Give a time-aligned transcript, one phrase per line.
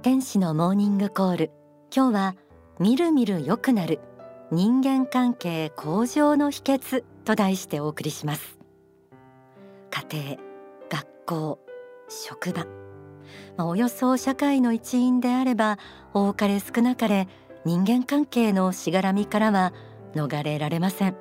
[0.00, 1.50] 天使のモーニングコール。
[1.94, 2.36] 今日は
[2.78, 3.98] みるみる良くなる。
[4.52, 8.60] 人間関係向上の秘訣と題してお送りします。
[9.90, 10.38] 家庭
[10.88, 11.58] 学校
[12.08, 12.64] 職場。
[13.56, 15.80] まあ、およそ社会の一員であれば
[16.14, 17.26] 多かれ少なかれ
[17.64, 19.72] 人間関係のしがらみからは
[20.14, 21.16] 逃れられません。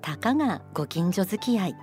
[0.00, 1.76] たかがご近所付き合い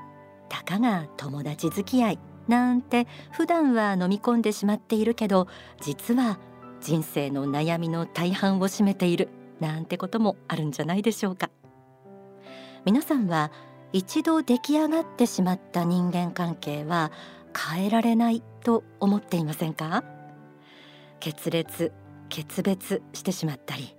[0.49, 2.19] たかが友達付き合い。
[2.49, 5.47] なんて普段は飲み込んでしまっているけど
[5.79, 6.39] 実は
[6.81, 11.49] 人生の悩みの大半を占めているなんてこともあるんじゃないでしょうか。
[12.85, 13.51] 皆さんは
[13.93, 17.11] 一度出来上がってしまった人間関係は
[17.73, 20.03] 変えられないと思っていませんか？
[21.19, 21.91] 決裂
[22.29, 23.95] 決別してしまったり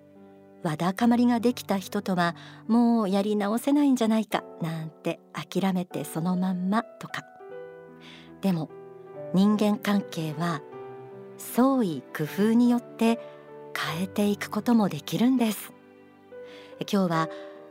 [0.62, 2.34] わだかまりができた人とは
[2.68, 7.22] もうやり直せないんじゃないかなんて諦めてそのまんまとか。
[8.40, 8.70] でも
[9.34, 10.62] 人間関係は
[11.38, 13.20] 創意工夫によって
[13.76, 15.72] 変えていくこともできるんです。
[16.80, 17.28] 今日は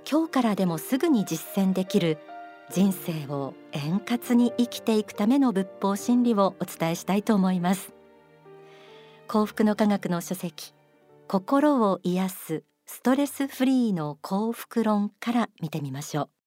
[0.09, 2.17] 今日からでもすぐに実践できる
[2.72, 7.94] 人生を円滑に生きていくための仏法真理をお伝えしたいと思います。
[9.28, 10.73] 幸福の科学の書籍
[11.28, 16.39] 心を癒すストレスフリーの幸福論から見てみましょう。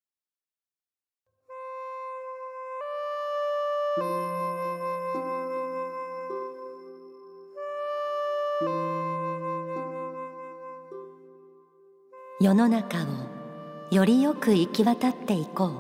[12.43, 13.07] 世の中を
[13.93, 15.71] よりよく行き渡っていこう。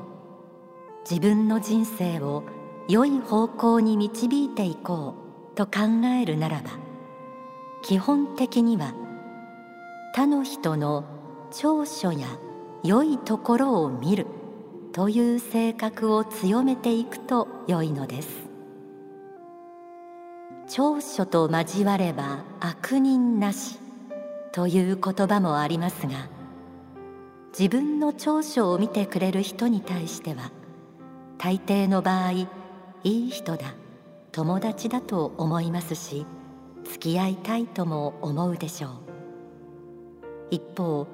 [1.11, 2.45] 自分の人生を
[2.87, 5.17] 良い方向に導いていこ
[5.55, 5.57] う。
[5.57, 5.81] と考
[6.21, 6.71] えるならば
[7.83, 8.95] 基本的には
[10.15, 11.05] 他の人の
[11.51, 12.29] 長所や
[12.85, 14.29] 良いところを見る。
[14.93, 18.29] という性格を強めていくと良いのです。
[20.69, 23.81] 長所と交われば悪人なし。
[24.53, 26.42] という言葉もありますが
[27.59, 30.51] 自分の長所を見てくれる人に対しては
[31.39, 32.49] 大抵の場合い
[33.05, 33.75] い人だ
[34.33, 36.27] 友達だと思いますし
[36.85, 38.91] 付き合いたいとも思うでしょう。
[40.51, 41.07] 一方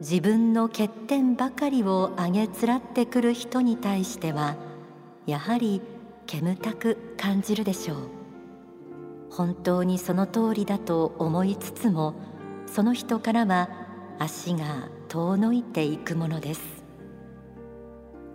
[0.00, 4.56] 自分の欠点ばかりをあげつらってくる人に対しては
[5.26, 5.80] やはり
[6.26, 7.96] 煙たく感じるでしょう。
[9.30, 12.14] 本当にその通りだと思いつつも
[12.66, 13.68] その人からは
[14.18, 16.62] 足が遠のいていくものです。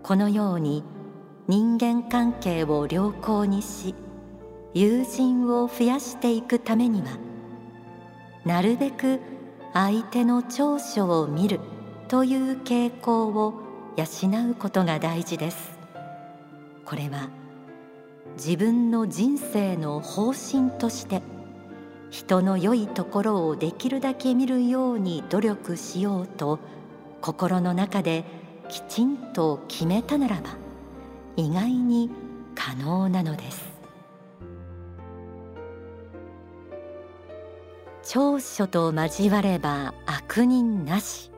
[0.03, 0.83] このように
[1.47, 3.95] 人間関係を良好にし
[4.75, 7.17] 友人を増やしていくためには
[8.45, 9.19] なるべく
[9.73, 11.61] 相手の長所を見る
[12.09, 13.55] という傾向を
[13.95, 15.79] 養うことが大事です。
[16.85, 17.31] これは
[18.35, 21.23] 自分の人生の方針として
[22.09, 26.59] 人の良いところをできるだけ見るように努力しようと
[27.21, 28.23] 心の中で
[28.69, 30.51] きちんと決めたならば
[31.35, 32.09] 意外に
[32.55, 33.77] 可能なのです。
[38.03, 41.29] 長所と交われば悪人なし。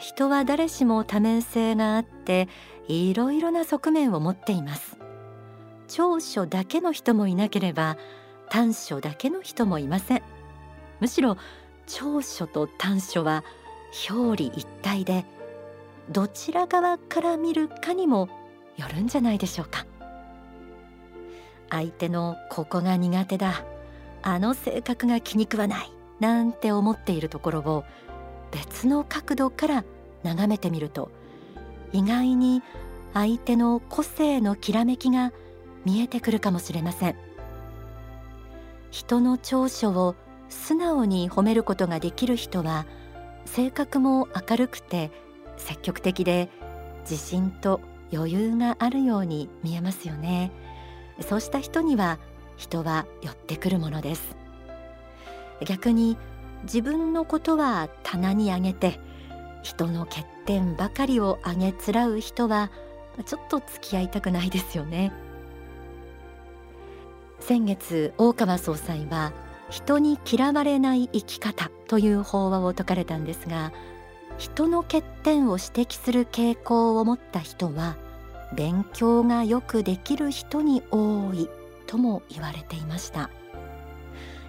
[0.00, 2.48] 人は誰しも多面性があって
[2.88, 4.98] いろいろな側面を持っています。
[5.86, 7.96] 長所だけの人もいなければ
[8.52, 10.22] 短所だけの人もいません。
[11.00, 11.38] むしろ
[11.86, 13.44] 長所と短所は
[14.10, 15.24] 表裏一体で
[16.10, 18.28] どちら側から見るかにも
[18.76, 19.86] よるんじゃないでしょうか。
[21.70, 23.64] 相手のここが苦手だ
[24.20, 25.90] あの性格が気に食わない
[26.20, 27.84] なんて思っているところを
[28.50, 29.84] 別の角度から
[30.24, 31.10] 眺めてみると
[31.94, 32.62] 意外に
[33.14, 35.32] 相手の個性のきらめきが
[35.86, 37.31] 見えてくるかもしれません。
[38.92, 40.14] 人の長所を
[40.50, 42.86] 素直に褒めることができる人は
[43.46, 45.10] 性格も明るくて
[45.56, 46.50] 積極的で
[47.00, 47.80] 自信と
[48.12, 50.52] 余裕があるように見えますよね。
[51.20, 52.18] そうした人には
[52.58, 54.36] 人は寄ってくるものです。
[55.66, 56.18] 逆に
[56.64, 59.00] 自分のことは棚に上げて
[59.62, 62.70] 人の欠点ばかりをあげつらう人は
[63.24, 65.12] ちょっと付き合いたくないですよね。
[67.42, 69.32] 先月大川総裁は
[69.68, 73.72] 人に嫌われない生き方という法話を説かれたんですが
[74.38, 77.96] 人の欠点を指摘する傾向を持った人は
[78.54, 81.48] 勉強がよくできる人に多い
[81.86, 83.30] とも言われていました。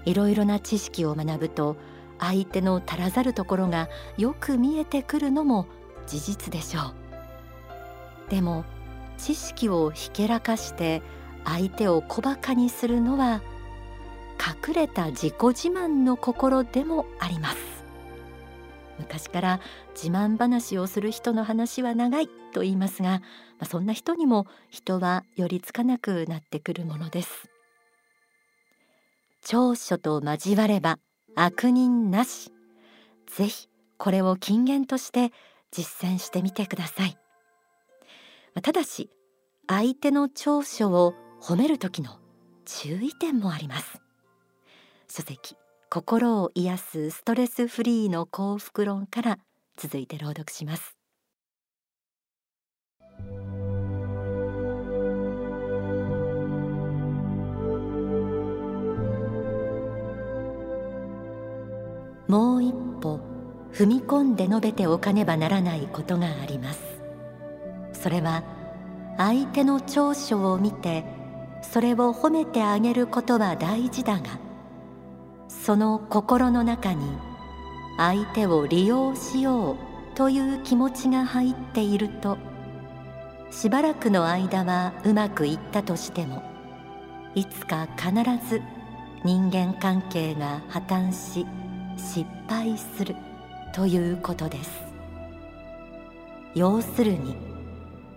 [0.06, 1.78] いろいろな知識を学ぶと
[2.20, 5.66] 相手の足らざるところがよく見えてくるのも
[6.06, 6.82] 事実でしょ
[8.28, 8.30] う。
[8.30, 8.66] でも
[9.18, 11.02] 知識をひけらかして
[11.46, 13.42] 相手を小馬鹿にするのは
[14.68, 17.58] 隠れた自己自慢の心でもあります。
[19.00, 19.60] 昔から
[19.96, 23.20] 自慢話をする人の話は長いと言いますが、ま
[23.62, 27.50] あ、そんな人にも人は寄りつかなくなってくるものです。
[29.42, 31.00] 長所と交われば
[31.36, 32.52] 悪人なし。
[33.28, 33.68] ぜひ
[33.98, 35.32] これを金言として
[35.72, 37.18] 実践してみてください。
[38.62, 39.10] ただし
[39.68, 41.14] 相手の長所を
[41.46, 42.20] 褒める時の
[42.64, 44.00] 注意点もあります。
[45.10, 45.58] 書籍
[45.90, 49.40] 心を癒すストレスフリーの幸福論から
[49.76, 50.96] 続いて朗読します。
[62.30, 63.20] もう一歩
[63.74, 66.80] 踏み込んで述べておかねばならないことがあります。
[67.92, 68.46] それは
[69.18, 71.04] 相手の長所を見て
[71.64, 74.40] それを褒めてあげることは大事だが
[75.48, 77.06] その心の中に
[77.98, 82.38] 相手を利用しようという気持ちが入っていると
[83.50, 86.44] しばらくの間はうまくいったとしても
[87.36, 88.12] いつか必
[88.48, 88.62] ず
[89.24, 91.48] 人間関係が破綻し
[91.98, 93.16] 失敗する
[93.74, 94.94] ということです。
[96.56, 97.36] 要するに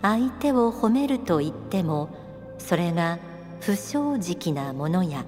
[0.02, 2.10] 相手を褒めると言っても
[2.58, 3.18] それが
[3.66, 5.24] 不正直なものや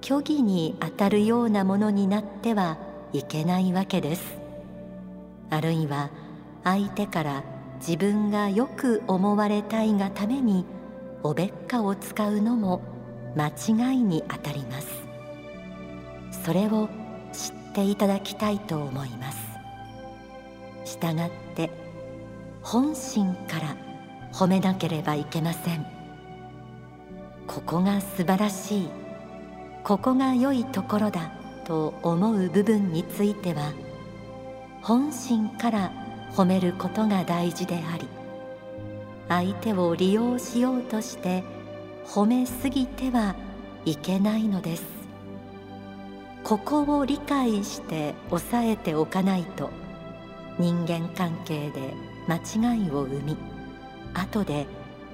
[0.00, 2.78] 虚偽にあたるようなものになっては
[3.12, 4.38] いけないわけです。
[5.50, 6.08] あるいは
[6.64, 7.44] 相手から
[7.78, 10.64] 自分がよく思われたいがために
[11.22, 12.80] おべっかを使うのも
[13.36, 14.88] 間違いにあたります。
[16.42, 16.88] それを
[17.34, 19.38] 知っていただきたいと思います。
[20.86, 21.70] したがって
[22.62, 23.76] 本心から
[24.32, 25.97] 褒めなければいけません。
[27.48, 28.88] ここが素晴らしい。
[29.82, 31.32] ここが良いところだ
[31.64, 33.72] と思う部分については
[34.82, 35.92] 本心から
[36.32, 38.06] 褒めることが大事であり
[39.28, 41.42] 相手を利用しようとして
[42.06, 43.34] 褒めすぎては
[43.86, 44.84] いけないのです。
[46.44, 49.70] ここを理解して抑えておかないと
[50.58, 51.94] 人間関係で
[52.26, 53.36] 間違いを生み
[54.14, 54.66] 後で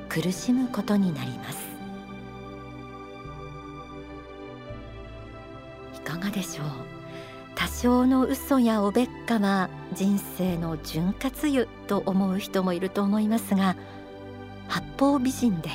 [0.09, 1.74] 苦しむことになります。
[6.25, 6.67] がでしょう。
[7.55, 13.76] 多少の嘘やおべっかは人生の潤滑油と思う人もいると思いますが
[14.67, 15.71] 八方美人で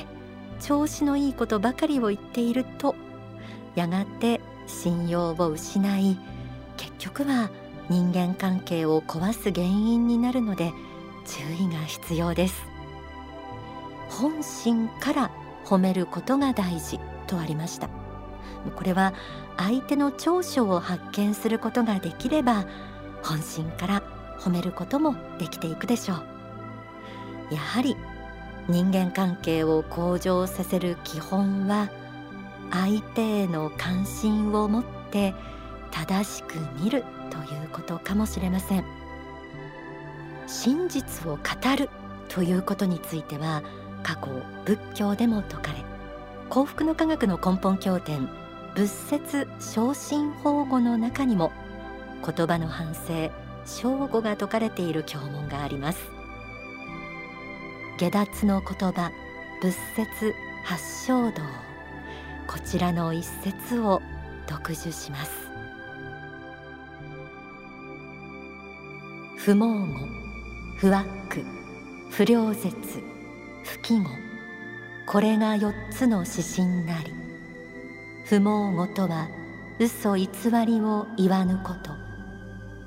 [0.59, 2.95] 調子のいいことばかりを言っていると
[3.75, 6.17] やがて信用を失い
[6.75, 7.49] 結局は
[7.89, 10.73] 人間関係を壊す原因になるので
[11.25, 12.55] 注意が必要です。
[14.09, 15.31] 本心から
[15.65, 17.98] 褒めることが大事とありました。
[18.75, 19.13] これは
[19.57, 22.65] 相手の長所を発見することができれば
[23.23, 24.03] 本心から
[24.39, 27.53] 褒めることもできていくでしょう。
[27.53, 27.97] やはり
[28.67, 31.89] 人間関係を向上させる基本は
[32.71, 35.33] 相手への関心を持って
[35.91, 38.85] 正しく見るということかもしれません。
[40.45, 41.41] 真実を語
[41.77, 41.89] る
[42.27, 43.61] ということについては
[44.03, 44.27] 過去
[44.65, 45.83] 仏教でも説かれ
[46.49, 48.27] 幸福の科学の根本経典
[48.75, 51.51] 仏説昇進法語の中にも
[52.25, 53.31] 言葉の反省
[53.65, 55.99] 正語が説かれている教文があります。
[57.97, 59.11] 下脱の言葉
[59.61, 60.33] 仏説
[60.63, 61.41] 八正道。
[62.47, 64.01] こちらの一節を
[64.47, 65.31] 読受します。
[69.37, 69.85] 不毛語
[70.77, 71.05] 不惑
[72.09, 72.75] 不良絶
[73.63, 74.09] 不記語。
[75.05, 77.18] これが四つの指針なり。
[78.29, 79.27] 不毛語とは
[79.79, 80.27] 嘘偽
[80.67, 81.89] りを言わぬこと。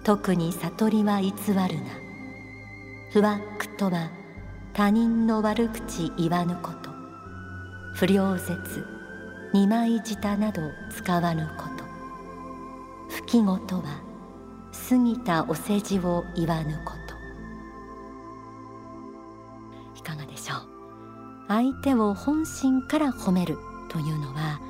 [0.05, 1.67] 特に悟りは偽るな。
[3.13, 4.13] 不惑とは
[4.73, 6.91] 他人の悪口言わぬこと。
[7.97, 8.87] 不良説
[9.53, 11.83] 二枚舌など使わぬこと。
[13.09, 14.01] 不記語とは
[14.89, 17.17] 過ぎたお世辞を言わぬこと。
[19.99, 20.59] いかがでしょう。
[21.49, 23.59] 相手を本心から褒める
[23.89, 24.61] というのは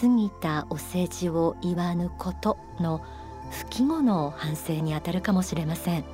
[0.00, 3.02] 過ぎたお世辞を言わぬことの
[3.50, 6.04] 不記語の反省にあたるかもしれません。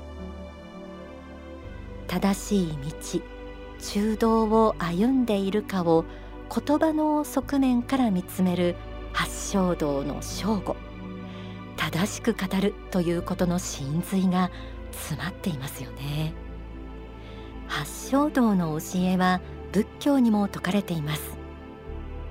[2.07, 3.23] 正しい道
[3.81, 6.05] 中道を歩んでいるかを
[6.51, 8.75] 言葉の側面から見つめる
[9.13, 10.77] 八正道の正語
[11.77, 14.51] 正しく語るということの真髄が
[14.91, 16.33] 詰まっていますよね。
[17.69, 19.41] 八正道の教えは
[19.73, 21.38] 仏教にも説かれています。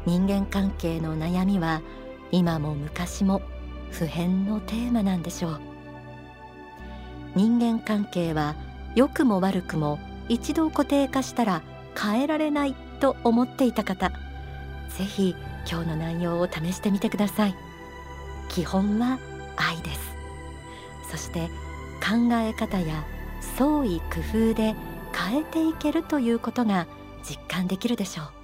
[0.08, 1.82] 人間関係の悩みは
[2.32, 3.42] 今も昔も
[3.92, 5.60] 普遍のテーマなんでしょう。
[7.36, 8.56] 人間関係は
[8.96, 10.00] 良くも悪くも
[10.30, 11.62] 一度固定化したら
[12.02, 14.10] 変えられないと思っていた方
[14.98, 15.36] ぜひ
[15.70, 17.56] 今日の内容を試してみてください。
[18.48, 19.20] 基本は
[19.58, 20.00] 愛です。
[21.12, 21.50] そして
[22.00, 23.04] 考え方や
[23.58, 24.74] 創意工夫で
[25.14, 26.88] 変えていけるということが
[27.24, 28.37] 実感できるでしょう。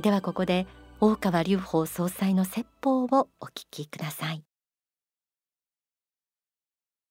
[0.00, 0.66] ではここで
[1.00, 4.44] 大川隆法総裁の説法をお聞きください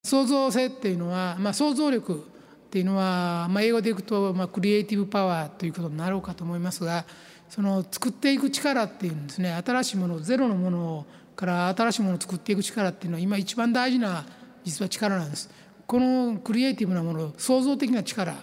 [0.04, 2.26] 創造性っていうのは、まあ、想像力
[2.68, 7.06] っていうのは、まあ、英語でいくと、まあ、クリエイティブパワーということになろうかと思いますが
[7.50, 14.26] その作っていく力っていうんですね新しいものゼロのものから新しいものを作っていく力っていうのは今一番大事な
[14.64, 15.50] 実は力なんです。
[15.86, 18.36] このクリエイティブなもの創造的な力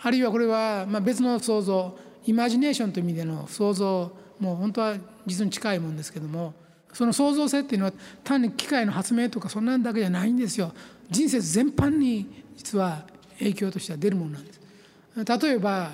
[0.00, 4.96] あるいはこれはまあ別の創造イマジネーションという意味での創造もう本当は
[5.26, 6.54] 実に近いもんですけども
[6.92, 7.92] その創造性っていうのは
[8.24, 10.72] 単に機械の発明とかそんなんだけじゃないんですよ。
[11.10, 13.06] 人生全般に実は
[13.38, 14.60] 影響としては出るものなんです。
[15.42, 15.90] 例えば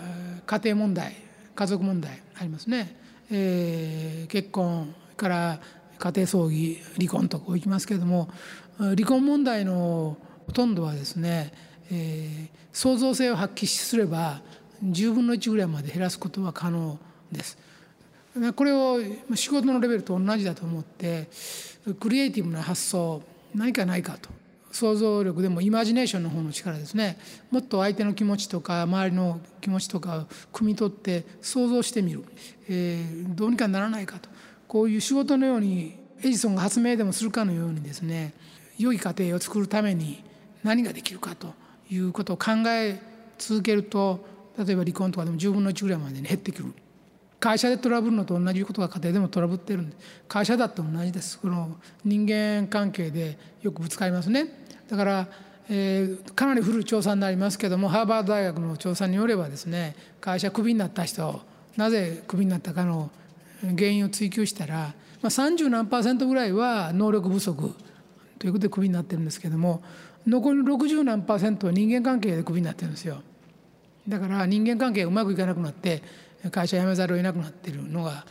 [0.47, 1.17] 家庭問題
[1.55, 2.97] 家族問題ありますね、
[3.31, 5.61] えー、結婚から
[5.99, 8.29] 家庭葬儀離婚とこういきますけれども
[8.79, 10.17] 離婚問題の
[10.47, 11.53] ほとんどはですね、
[11.91, 14.43] えー、創造性を発揮すれば
[14.85, 16.99] 10分の1ぐらいまで減らすことは可能
[17.33, 17.59] です。
[18.57, 18.99] これを
[19.35, 21.29] 仕事のレベルと同じだと思って
[22.01, 23.23] クリエイティブな発想
[23.55, 24.31] 何かないかと。
[24.73, 27.17] 想像力でもイマジネーションの方の力ですね。
[27.53, 30.23] もっと相手の気持ちとか周りの気持ちとかを
[30.53, 32.25] 汲み取って想像してみる、
[32.69, 34.29] えー、どうにかならないかと。
[34.67, 38.35] こういう仕事のようにエジソンが発明でもするかのようにですね
[38.79, 40.25] 良い家庭を作るために
[40.65, 41.55] 何ができるかと
[41.91, 43.01] いうことを考え
[43.39, 44.27] 続けると
[44.59, 46.73] 例えば離婚とかでも10分の1ぐらいまでに減ってくる。
[47.41, 49.97] 会社でトラブるのと同じことが家庭でもトラブってるんで
[50.29, 51.39] 会社だって同じです。
[51.39, 54.49] この人間関係でよくぶつかりますね。
[54.89, 55.29] だから、
[55.69, 61.41] えー、かなり古い調査になりますけどもハーバード大学の調査によればですね会社クビになった人
[61.77, 63.11] なぜクビになったかの
[63.61, 64.93] 原因を追求したら、ま
[65.25, 67.75] あ、30何パーセントぐらいは能力不足
[68.39, 69.83] ということでクビになってるんですけども
[70.27, 73.23] 残りの60何パーセントは人間関係でクビになってるんですよ。
[74.09, 76.03] だから人間関係がうまくいかなくなって
[76.51, 78.25] 会社辞めざるを得なくなっているのが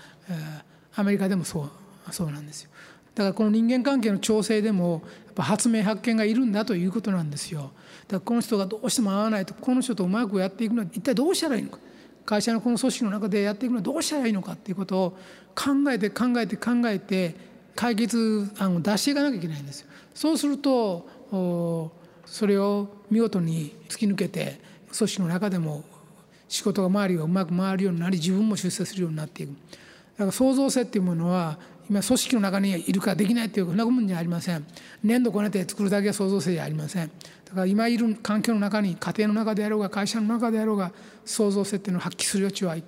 [0.95, 1.69] アメリカでもそう
[2.11, 2.69] そうなんですよ。
[3.15, 7.61] だからこの人間関係の調整でもやっぱ発明発見がいるんだということなんですよ。
[7.61, 7.73] だか
[8.13, 11.77] らこの人がどうしても合わないとこの人とうまくやっていくのは一体どうしたらいいのか
[12.25, 15.17] 会社のこの組織の中でやっていくのはどうしたらいいのかっていうことを
[15.55, 17.35] 考えて考えて考えて
[17.75, 19.87] 解決案を出していかなきゃいけないんですよ。
[20.13, 21.07] そうすると
[22.25, 24.59] それを見事に突き抜けて
[24.95, 25.83] 組織の中でも
[26.47, 29.49] 仕事が周りがうまく回るようになり自分も出世するようになっていく。
[29.49, 29.55] だ
[30.19, 31.57] から創造性っていうものは
[31.89, 34.65] 今組織の中にいるかできないっていうそんなもんじゃありません。
[35.03, 37.11] 粘土こねて作るだけは創造性じゃありません。
[37.53, 40.91] だから今いる環境の中に家庭の中であろうが会社の中であろうが
[41.25, 42.83] 創造性っていうのを発揮する余地はい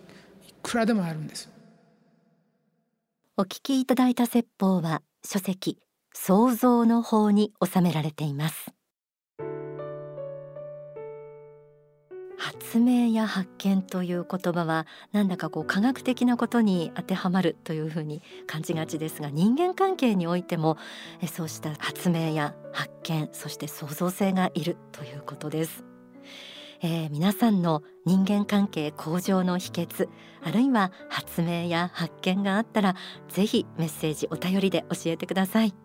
[0.63, 1.49] くらでもあるんです
[3.37, 5.77] お聞きいただいた説法は書籍
[6.13, 8.71] 創造の法に収められています。
[12.37, 20.77] 発明や発見という言葉はなんだかこう科学的なことに当てはまるというふうに感じがちですが人間関係においても
[21.31, 25.83] そうした発明や発見そして創造性がいるということです。
[26.81, 30.09] えー、皆さんの人間関係向上の秘訣
[30.43, 32.95] あるいは発明や発見があったら
[33.29, 35.84] ぜひメッセージお便りで教えてください。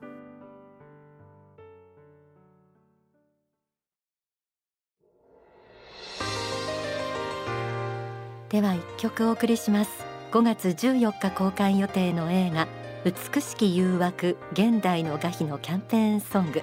[8.51, 9.91] では一曲お送りします。
[10.33, 12.67] 5月14日公開予定の映画
[13.05, 16.61] 美しき誘惑現代の画碑のキャンペーンソング。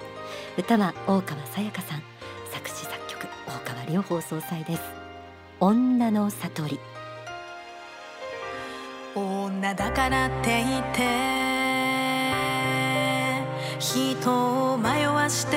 [0.58, 2.02] 歌は大川さやかさん。
[2.52, 4.82] 作詞作曲大川良放送祭です。
[5.60, 6.78] 女の悟り。
[9.14, 11.00] 女だからって言って
[13.78, 15.56] 人を迷わして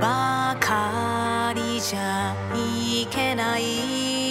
[0.00, 4.21] ばかりじゃいけない。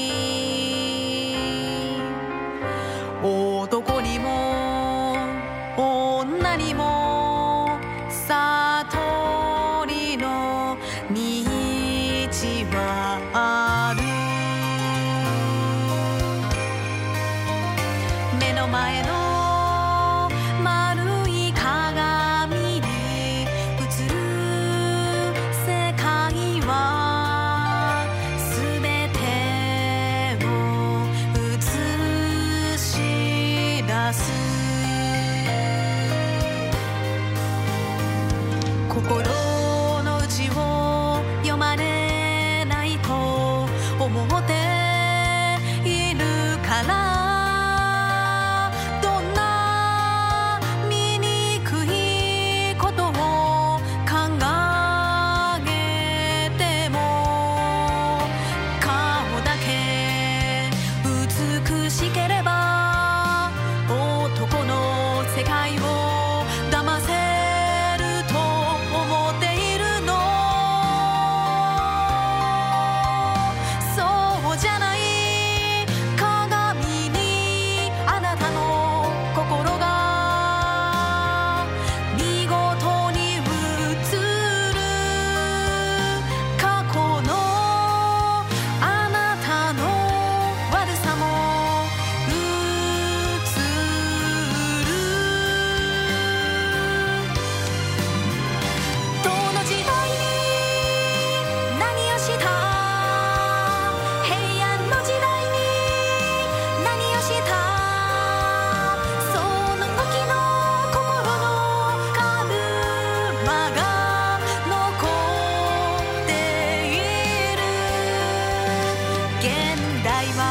[120.23, 120.50] います。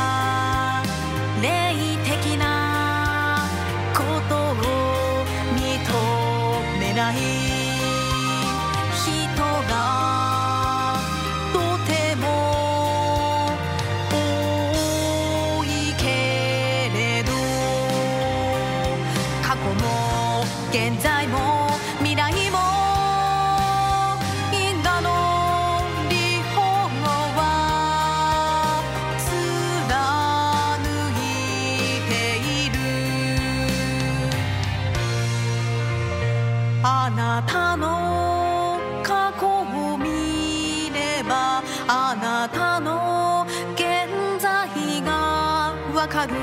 [37.11, 43.45] あなたの過去を見ればあなたの
[43.75, 46.35] 現在がわかる。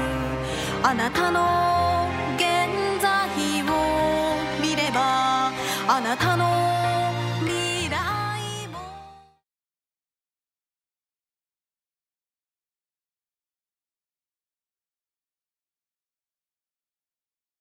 [0.84, 1.57] あなたの